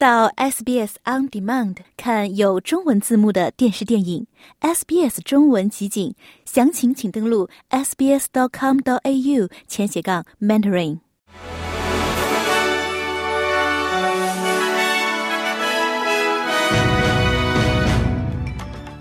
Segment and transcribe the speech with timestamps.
[0.00, 4.26] 到 SBS On Demand 看有中文字幕的电视电影
[4.62, 6.14] ，SBS 中文集锦，
[6.46, 11.00] 详情请登录 sbs.com.au 前斜杠 mentoring。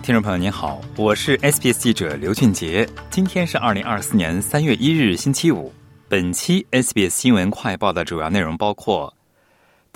[0.00, 5.72] 听众朋友您好，我是 SBS 记者刘俊杰，今天是二零二四年三月一日星期五。
[6.08, 9.12] 本期 SBS 新闻快报的主要内容包括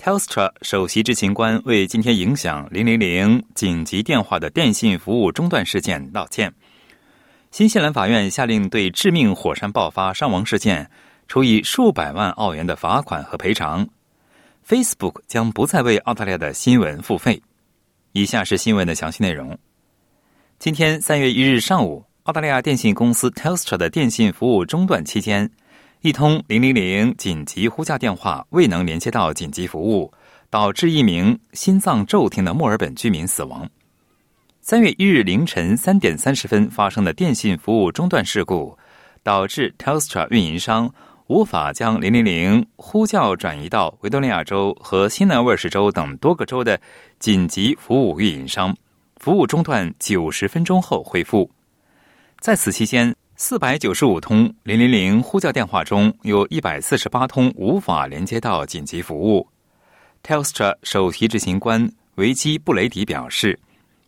[0.01, 6.49] ：Telstra 首席执行官为今天影响零零零紧急电话的电信服务中断事件道歉；
[7.51, 10.89] 新西兰法院下令对致命火山爆发伤亡事件
[11.27, 13.87] 处以数百万澳元的罚款和赔偿
[14.65, 17.41] ；Facebook 将不再为澳大利亚的新闻付费。
[18.13, 19.55] 以下是新闻的详细内容。
[20.57, 25.51] 今天三月一日上午，澳大利亚电信公司 Telstra 的电信服务中断期间，
[26.01, 30.13] 一通零零零紧急呼叫电话未能连接到紧急服务，
[30.49, 33.69] 导致一名心脏骤停的墨尔本居民死亡。
[34.61, 38.77] 三月一日凌晨三点三十分发生的电信服务中断事故，
[39.23, 40.89] 导致 Telstra 运营商
[41.27, 46.79] 无法将零零零呼叫转移到维多利亚州和新南威尔士州等多个州的
[47.19, 48.73] 紧急服务运营商。
[49.17, 51.51] 服务中断九十分钟后恢复。
[52.39, 59.47] 在此期间，四百九十五通零零零呼叫电话中有一百四十八通无法连接到紧急服务。
[60.21, 63.57] Telstra 首席执行官维基布雷迪表示，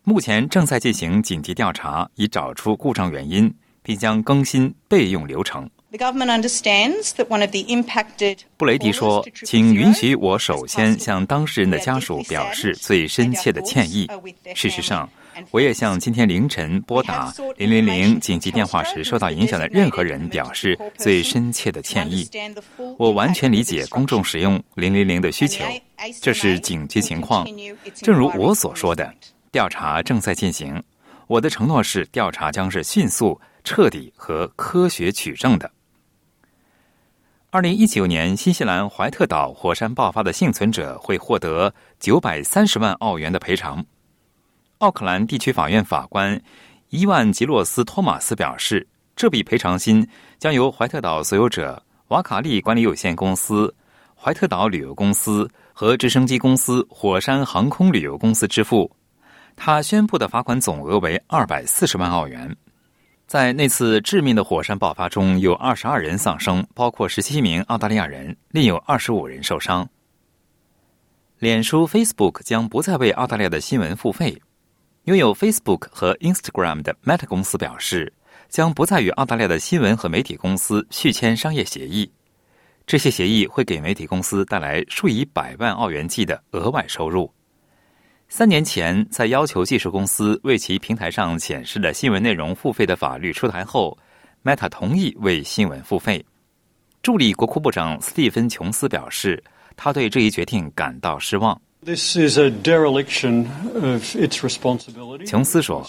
[0.04, 5.70] 目前正在进行紧急调查，以找出故障原因，并将更新备用流程。
[8.58, 14.10] 布雷迪说：“请允许我首先向当事人的家属表示最深切的歉意。
[14.54, 15.10] 事实上，
[15.50, 22.30] 我也向今天凌晨拨打零零零紧急电话时受到影响的任何人表示最深切的歉意。
[22.98, 25.64] 我完全理解公众使用零零零的需求。
[26.22, 27.46] 这是紧急情况，
[27.96, 29.14] 正如我所说的，
[29.52, 30.82] 调查正在进行。
[31.28, 35.72] 我的承诺是，调查将是迅速、彻底和科学取证的。”
[37.52, 43.86] 二零一九年，新西兰怀特岛火山爆发的幸存者会获得九百三十万澳元的赔偿。
[44.82, 46.42] 奥克兰地区法院法官
[46.90, 50.06] 伊万吉洛斯托马斯表示，这笔赔偿金
[50.40, 53.74] 将由怀特岛所有者瓦卡利管理有限公司、
[54.16, 58.92] 怀特岛旅游公司和直升机公司火山航空旅游公司支付。
[59.56, 62.54] 他宣布的罚款总额为二百四十万澳元。
[63.28, 69.88] 在那次致命的火山爆发中，有二十二人丧生，包括十七名澳大利亚人，另有二十五人受伤。
[71.38, 74.42] 脸书 Facebook 将不再为澳大利亚的新闻付费。
[75.06, 78.14] 拥有 Facebook 和 Instagram 的 Meta 公司表示，
[78.50, 82.12] 将不再与澳大利亚的新闻和媒体公司续签商业协议。
[82.86, 87.34] 这些协议会给媒体公司带来数以百万澳元计的额外收入。
[88.30, 93.98] 三年前，在要求技术公司为其平台上显示的新闻内容付费的法律出台后
[94.44, 96.24] ，Meta 同意为新闻付费。
[97.02, 99.44] 助理国库部长斯蒂芬·琼斯表示，
[99.76, 101.60] 他对这一决定感到失望。
[105.26, 105.84] 琼斯说：“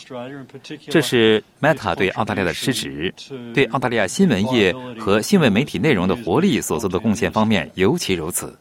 [0.89, 3.13] 这是 Meta 对澳大利亚的失职，
[3.53, 8.59] 对澳大利亚新闻业和新闻媒体内容的活力所做的贡献方面尤其如此。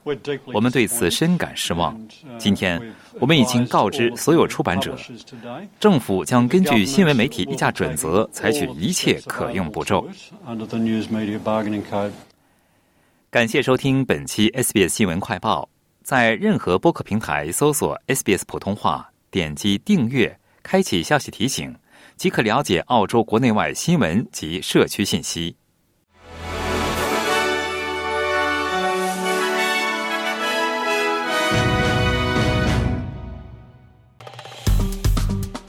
[0.47, 1.97] 我们对此深感失望。
[2.37, 2.81] 今天，
[3.13, 4.97] 我们已经告知所有出版者，
[5.79, 10.05] 政府将根据新闻媒体议价准则采取一切可用步骤。”
[13.31, 15.70] 感谢收听本期 SBS 新闻快报。
[16.11, 21.73] 在任何播客平台搜索 SBS 普通话，点击订阅，开启消息提醒，
[22.17, 25.55] 即可了解澳洲国内外新闻及社区信息。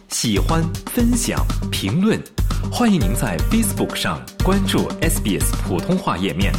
[0.08, 2.20] 喜欢、分享、评论，
[2.72, 6.52] 欢迎您在 Facebook 上关注 SBS 普通话页面。